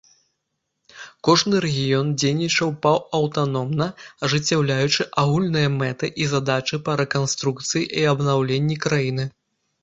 [1.27, 3.87] Кожны рэгіён дзейнічаў паўаўтаномна,
[4.29, 9.29] ажыццяўляючы агульныя мэты і задачы па рэканструкцыі і абнаўленні краіны.